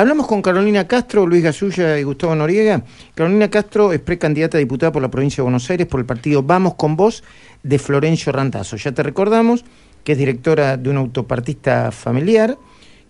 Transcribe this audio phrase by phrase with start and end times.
[0.00, 2.82] Hablamos con Carolina Castro, Luis Gasulla y Gustavo Noriega.
[3.14, 6.42] Carolina Castro es precandidata a diputada por la provincia de Buenos Aires por el partido
[6.42, 7.22] Vamos con Vos
[7.62, 8.78] de Florencio Rantazo.
[8.78, 9.62] Ya te recordamos
[10.02, 12.56] que es directora de un autopartista familiar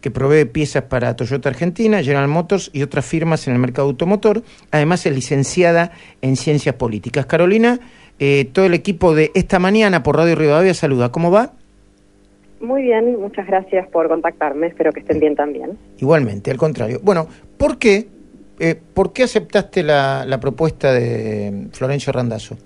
[0.00, 4.42] que provee piezas para Toyota Argentina, General Motors y otras firmas en el mercado automotor.
[4.72, 7.24] Además es licenciada en Ciencias Políticas.
[7.26, 7.78] Carolina,
[8.18, 11.12] eh, todo el equipo de esta mañana por Radio Rivadavia saluda.
[11.12, 11.52] ¿Cómo va?
[12.60, 15.78] Muy bien, muchas gracias por contactarme, espero que estén bien también.
[15.98, 17.00] Igualmente, al contrario.
[17.02, 18.06] Bueno, ¿por qué,
[18.58, 22.56] eh, ¿por qué aceptaste la, la propuesta de Florencio Randazzo?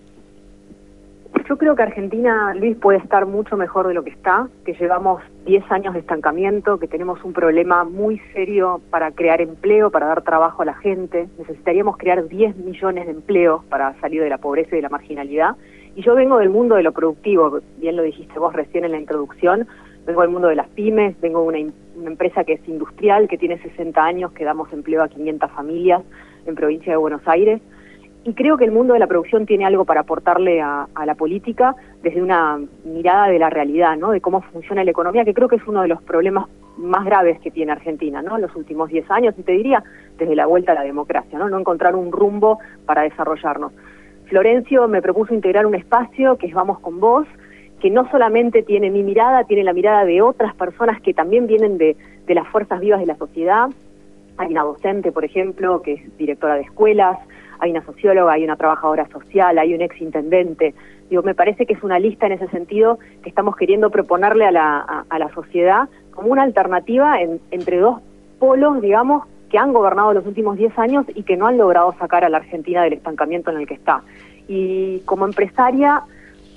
[1.49, 5.23] Yo creo que Argentina, Luis, puede estar mucho mejor de lo que está, que llevamos
[5.45, 10.23] 10 años de estancamiento, que tenemos un problema muy serio para crear empleo, para dar
[10.23, 11.29] trabajo a la gente.
[11.39, 15.57] Necesitaríamos crear 10 millones de empleos para salir de la pobreza y de la marginalidad.
[15.97, 18.99] Y yo vengo del mundo de lo productivo, bien lo dijiste vos recién en la
[18.99, 19.67] introducción,
[20.07, 21.47] vengo del mundo de las pymes, vengo de
[21.97, 26.03] una, empresa que es industrial, que tiene 60 años, que damos empleo a 500 familias
[26.47, 27.61] en provincia de Buenos Aires
[28.27, 31.77] y creo que el mundo de la producción tiene algo para aportarle a, la política
[32.03, 34.13] desde una mirada de la realidad, ¿no?
[34.13, 36.47] De cómo funciona la economía, que creo que es uno de los problemas
[36.79, 38.37] más graves que tiene Argentina, ¿no?
[38.37, 39.85] En los últimos 10 años, y te diría,
[40.17, 41.51] desde la vuelta a la democracia, ¿no?
[41.51, 43.73] No encontrar un rumbo para desarrollarnos.
[44.35, 47.25] Florencio me propuso integrar un espacio que es Vamos con Vos,
[47.81, 51.79] que no solamente tiene mi mirada, tiene la mirada de otras personas que también vienen
[51.79, 53.69] de, de las fuerzas vivas de la sociedad.
[54.37, 57.17] Hay una docente, por ejemplo, que es directora de escuelas,
[57.61, 60.75] hay una socióloga, hay una trabajadora social, hay un ex intendente.
[61.09, 64.51] Digo, me parece que es una lista en ese sentido que estamos queriendo proponerle a
[64.51, 67.21] la, a, la sociedad como una alternativa
[67.53, 68.01] entre dos
[68.41, 72.25] polos, digamos, que han gobernado los últimos 10 años y que no han logrado sacar
[72.25, 74.03] a la Argentina del estancamiento en el que está.
[74.49, 76.03] Y como empresaria,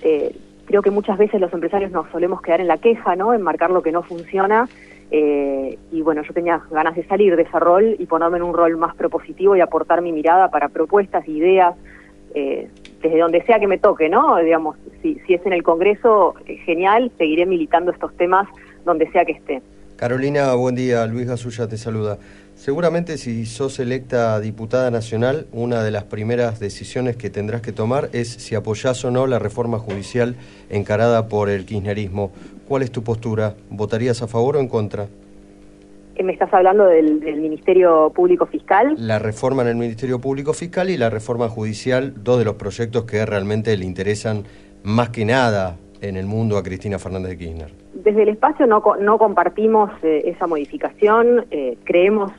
[0.01, 3.35] eh, creo que muchas veces los empresarios nos solemos quedar en la queja, ¿no?
[3.35, 4.67] En marcar lo que no funciona
[5.11, 8.55] eh, y bueno, yo tenía ganas de salir de ese rol y ponerme en un
[8.55, 11.75] rol más propositivo y aportar mi mirada para propuestas, ideas,
[12.33, 12.67] eh,
[13.03, 14.37] desde donde sea que me toque, ¿no?
[14.37, 16.33] Digamos, si, si es en el Congreso,
[16.65, 18.47] genial, seguiré militando estos temas
[18.85, 19.61] donde sea que esté.
[19.97, 21.05] Carolina, buen día.
[21.05, 22.17] Luis Gasulla te saluda.
[22.57, 28.09] Seguramente si sos electa diputada nacional, una de las primeras decisiones que tendrás que tomar
[28.13, 30.35] es si apoyás o no la reforma judicial
[30.71, 32.31] encarada por el kirchnerismo.
[32.67, 33.53] ¿Cuál es tu postura?
[33.69, 35.05] ¿Votarías a favor o en contra?
[36.15, 38.95] Eh, ¿Me estás hablando del, Ministerio Público Fiscal?
[38.97, 43.03] La reforma en el Ministerio Público Fiscal y la reforma judicial, dos de los proyectos
[43.03, 44.45] que realmente le interesan
[44.83, 47.71] más que nada en el mundo a Cristina Fernández de Kirchner.
[47.93, 52.31] Desde el espacio no, no compartimos eh, esa modificación, eh, creemos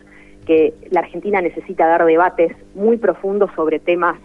[0.48, 4.16] que la Argentina necesita dar debates muy profundos sobre temas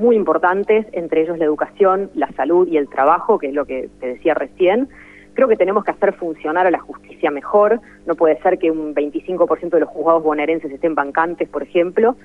[0.00, 3.88] muy importantes, entre ellos la educación, la salud y el trabajo, que es lo que
[4.00, 4.88] te decía recién.
[5.34, 7.80] Creo que tenemos que hacer funcionar a la justicia mejor.
[8.04, 12.16] No puede ser que un 25% de los juzgados bonaerenses estén bancantes, por ejemplo.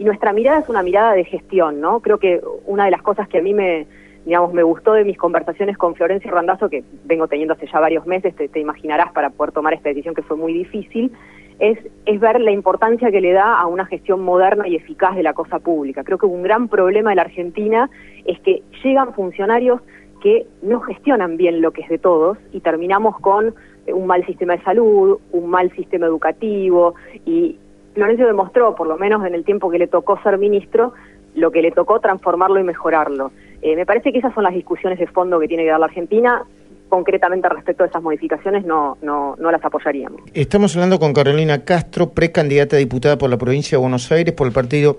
[0.00, 2.00] Y nuestra mirada es una mirada de gestión, ¿no?
[2.00, 3.86] Creo que una de las cosas que a mí me,
[4.24, 8.06] digamos, me gustó de mis conversaciones con Florencio Randazo, que vengo teniendo hace ya varios
[8.06, 11.12] meses, te imaginarás, para poder tomar esta decisión que fue muy difícil,
[11.58, 15.22] es, es ver la importancia que le da a una gestión moderna y eficaz de
[15.22, 16.04] la cosa pública.
[16.04, 17.90] Creo que un gran problema de la Argentina
[18.24, 19.80] es que llegan funcionarios
[20.20, 23.54] que no gestionan bien lo que es de todos y terminamos con
[23.86, 27.56] un mal sistema de salud, un mal sistema educativo y
[27.94, 30.92] Florencio demostró, por lo menos en el tiempo que le tocó ser ministro,
[31.34, 33.32] lo que le tocó transformarlo y mejorarlo.
[33.62, 35.86] Eh, me parece que esas son las discusiones de fondo que tiene que dar la
[35.86, 36.44] Argentina
[36.88, 40.22] concretamente respecto a esas modificaciones no, no, no las apoyaríamos.
[40.34, 44.46] Estamos hablando con Carolina Castro, precandidata a diputada por la provincia de Buenos Aires por
[44.46, 44.98] el partido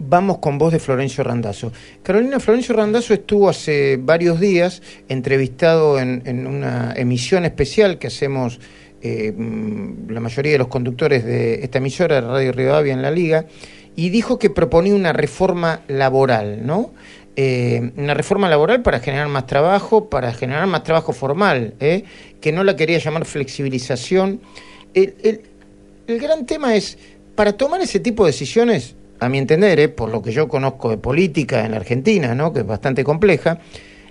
[0.00, 1.72] Vamos con voz de Florencio Randazzo.
[2.04, 8.60] Carolina Florencio Randazzo estuvo hace varios días entrevistado en, una emisión especial que hacemos
[9.02, 13.46] eh, mm, la mayoría de los conductores de esta emisora, Radio Rivadavia en la Liga,
[13.96, 16.92] y dijo que proponía una reforma laboral, ¿no?
[17.40, 22.02] Eh, una reforma laboral para generar más trabajo, para generar más trabajo formal, ¿eh?
[22.40, 24.40] que no la quería llamar flexibilización.
[24.92, 25.14] El,
[26.08, 26.98] el, gran tema es,
[27.36, 29.88] para tomar ese tipo de decisiones, a mi entender, ¿eh?
[29.88, 32.52] por lo que yo conozco de política en Argentina, ¿no?
[32.52, 33.60] que es bastante compleja,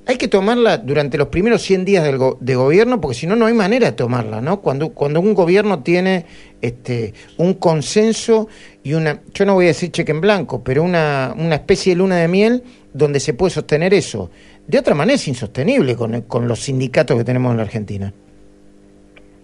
[0.08, 2.06] hay que tomarla durante los primeros 100 días
[2.40, 4.62] de gobierno, porque si no, no hay manera de tomarla, ¿no?
[4.62, 6.26] Cuando, cuando un gobierno tiene
[6.62, 8.48] este, un consenso
[8.88, 12.00] y una, yo no voy a decir cheque en blanco, pero una, una especie de
[12.00, 12.64] luna de miel
[12.94, 14.30] donde se puede sostener eso.
[14.66, 18.14] De otra manera es insostenible con, con los sindicatos que tenemos en la Argentina.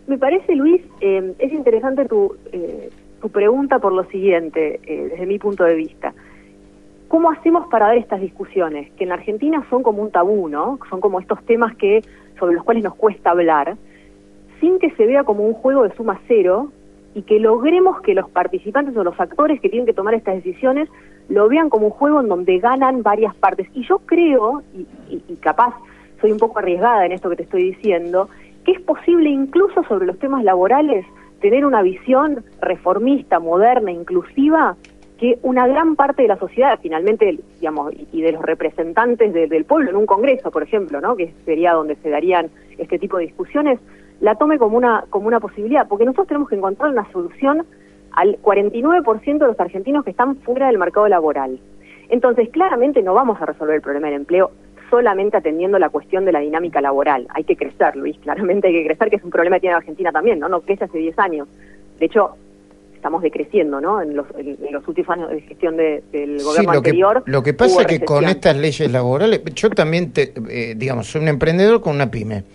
[0.08, 2.90] Me parece, Luis, eh, es interesante tu, eh,
[3.22, 6.14] tu pregunta por lo siguiente, eh, desde mi punto de vista.
[7.10, 8.92] ¿Cómo hacemos para dar estas discusiones?
[8.94, 10.80] Que en la Argentina son como un tabú, ¿no?
[10.90, 12.02] Son como estos temas que
[12.40, 13.76] sobre los cuales nos cuesta hablar,
[14.62, 16.72] sin que se vea como un juego de suma cero
[17.16, 20.90] y que logremos que los participantes o los actores que tienen que tomar estas decisiones
[21.30, 23.68] lo vean como un juego en donde ganan varias partes.
[23.74, 25.74] Y yo creo, y, y capaz
[26.20, 28.30] soy un poco arriesgada en esto que te estoy diciendo,
[28.66, 31.06] que es posible incluso sobre los temas laborales
[31.42, 34.78] tener una visión reformista, moderna, inclusiva,
[35.18, 39.90] que una gran parte de la sociedad, finalmente, digamos, y de los representantes del pueblo
[39.90, 41.16] en un congreso, por ejemplo, ¿no?
[41.16, 43.80] que sería donde se darían este tipo de discusiones,
[44.24, 47.66] la tome como una, como una posibilidad, porque nosotros tenemos que encontrar una solución
[48.12, 51.60] al 49% de los argentinos que están fuera del mercado laboral.
[52.08, 54.52] Entonces, claramente no vamos a resolver el problema del empleo
[54.90, 57.28] solamente atendiendo la cuestión de la dinámica laboral.
[57.34, 60.14] Hay que crecer, Luis, claramente hay que crecer, que es un problema que tiene Argentina
[60.14, 60.48] también, ¿no?
[60.48, 61.50] No crece hace 10 años.
[62.00, 62.38] De hecho,
[62.96, 64.02] estamos decreciendo, ¿no?
[64.02, 64.28] En los,
[64.88, 67.24] últimos años de gestión del gobierno anterior.
[67.26, 71.24] lo que pasa es que con estas leyes laborales, yo también, te, eh, digamos, soy
[71.24, 72.46] un emprendedor con una pyme.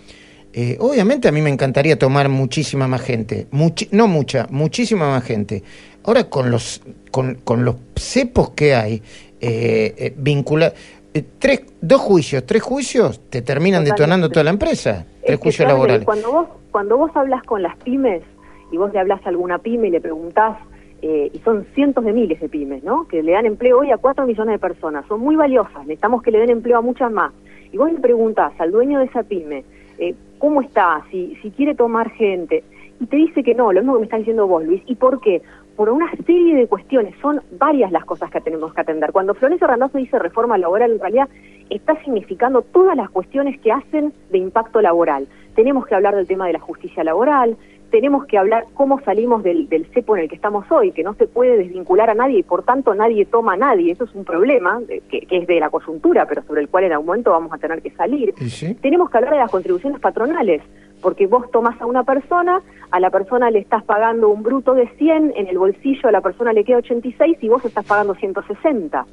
[0.51, 3.47] Eh, obviamente a mí me encantaría tomar muchísima más gente,
[3.91, 5.63] no mucha, muchísima más gente.
[6.03, 6.81] Ahora con los
[7.11, 9.03] con, con los cepos que hay,
[9.41, 10.73] eh, eh vincula
[11.13, 16.05] eh, tres, dos juicios, tres juicios te terminan detonando toda la empresa, tres juicios laborales.
[16.05, 18.21] Cuando vos, cuando vos hablas con las pymes
[18.71, 20.57] y vos le hablas a alguna pyme y le preguntás,
[21.01, 23.07] eh, y son cientos de miles de pymes, ¿no?
[23.07, 26.29] Que le dan empleo hoy a cuatro millones de personas, son muy valiosas, necesitamos que
[26.29, 27.33] le den empleo a muchas más.
[27.71, 29.63] Y vos le preguntás al dueño de esa pyme,
[29.99, 31.03] eh, ¿cómo está?
[31.11, 32.63] Si, si quiere tomar gente,
[32.99, 34.81] y te dice que no, lo mismo que me está diciendo vos, Luis.
[34.85, 35.41] ¿Y por qué?
[35.79, 39.13] por una serie de cuestiones, son varias las cosas que tenemos que atender.
[39.13, 41.29] Cuando Florencio Randazzo dice reforma laboral, en realidad
[41.69, 45.29] está significando todas las cuestiones que hacen de impacto laboral.
[45.55, 47.55] Tenemos que hablar del tema de la justicia laboral,
[47.89, 51.27] tenemos que hablar cómo salimos del, cepo en el que estamos hoy, que no se
[51.27, 53.91] puede desvincular a nadie y por tanto nadie toma a nadie.
[53.91, 57.07] Eso es un problema que, es de la coyuntura, pero sobre el cual en algún
[57.07, 58.33] momento vamos a tener que salir.
[58.81, 60.61] Tenemos que hablar de las contribuciones patronales
[61.01, 64.87] porque vos tomás a una persona, a la persona le estás pagando un bruto de
[64.97, 69.05] 100, en el bolsillo a la persona le queda 86 y vos estás pagando 160.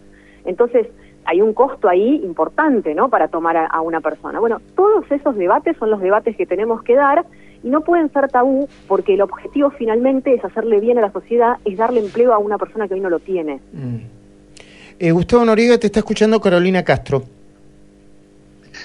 [0.45, 0.89] Entonces,
[1.27, 4.39] hay un costo ahí importante, ¿no?, para tomar a, una persona.
[4.39, 7.25] Bueno, todos esos debates son los debates que tenemos que dar
[7.63, 11.57] y no pueden ser tabú porque el objetivo finalmente es hacerle bien a la sociedad,
[11.65, 13.61] es darle empleo a una persona que hoy no lo tiene.
[13.73, 14.17] Mm.
[14.99, 17.25] Eh, Gustavo Noriega, te está escuchando Carolina Castro.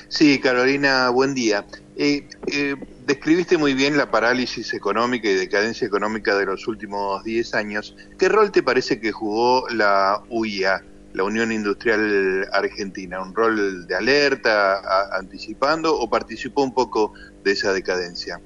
[0.10, 1.66] Sí, Carolina, buen día.
[1.96, 2.76] Eh, eh,
[3.08, 7.96] describiste muy bien la parálisis económica y decadencia económica de los últimos 10 años.
[8.18, 10.84] ¿Qué rol te parece que jugó la UIA,
[11.14, 13.22] la Unión Industrial Argentina?
[13.22, 17.14] ¿Un rol de alerta, anticipando o participó un poco
[17.46, 18.42] de esa decadencia?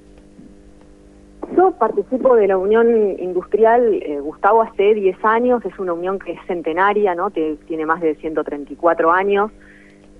[1.56, 6.32] Yo participo de la Unión Industrial, eh, Gustavo, hace 10 años, es una unión que
[6.32, 7.30] es centenaria, ¿no?
[7.30, 9.50] tiene más de 134 años.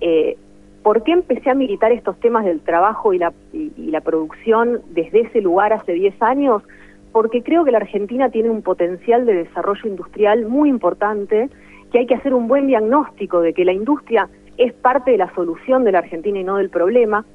[0.01, 0.35] Eh,
[0.81, 5.21] ¿Por qué empecé a militar estos temas del trabajo y la, y, la producción desde
[5.21, 6.63] ese lugar hace 10 años?
[7.11, 11.49] Porque creo que la Argentina tiene un potencial de desarrollo industrial muy importante,
[11.91, 15.31] que hay que hacer un buen diagnóstico de que la industria es parte de la
[15.35, 17.25] solución de la Argentina y no del problema,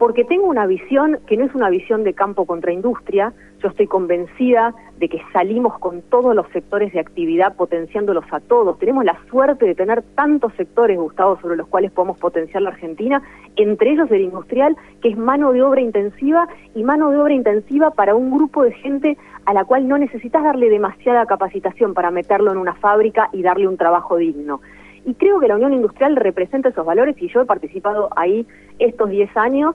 [0.00, 3.86] porque tengo una visión que no es una visión de campo contra industria, yo estoy
[3.86, 8.78] convencida de que salimos con todos los sectores de actividad potenciándolos a todos.
[8.78, 13.20] Tenemos la suerte de tener tantos sectores, Gustavo, sobre los cuales podemos potenciar la Argentina,
[13.56, 17.90] entre ellos el industrial, que es mano de obra intensiva y mano de obra intensiva
[17.90, 22.52] para un grupo de gente a la cual no necesitas darle demasiada capacitación para meterlo
[22.52, 24.62] en una fábrica y darle un trabajo digno.
[25.04, 28.46] Y creo que la Unión Industrial representa esos valores y yo he participado ahí
[28.78, 29.74] estos 10 años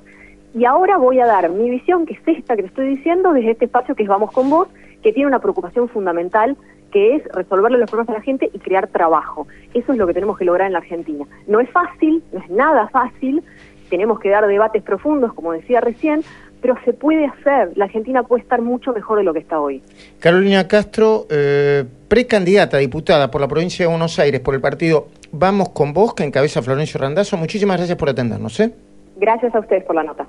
[0.53, 3.51] y ahora voy a dar mi visión, que es esta que te estoy diciendo, desde
[3.51, 4.69] este espacio que es Vamos con Vos,
[5.03, 6.55] que tiene una preocupación fundamental,
[6.91, 9.47] que es resolverle los problemas a la gente y crear trabajo.
[9.73, 11.25] Eso es lo que tenemos que lograr en la Argentina.
[11.45, 13.43] No es fácil, no es nada fácil,
[13.89, 16.21] tenemos que dar debates profundos, como decía recién,
[16.65, 17.77] pero se puede hacer.
[17.77, 19.83] La Argentina puede estar mucho mejor de lo que está hoy.
[20.19, 25.09] Carolina Castro, eh, precandidata a diputada por la provincia de Buenos Aires por el partido
[25.31, 27.37] Vamos con Vos, que encabeza Florencio Randazzo.
[27.37, 28.59] Muchísimas gracias por atendernos.
[28.59, 28.73] ¿eh?
[29.17, 30.27] Gracias a ustedes por la nota.